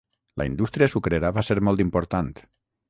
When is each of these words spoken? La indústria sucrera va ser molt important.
La 0.41 0.47
indústria 0.51 0.89
sucrera 0.95 1.33
va 1.39 1.47
ser 1.51 1.61
molt 1.69 1.87
important. 1.89 2.35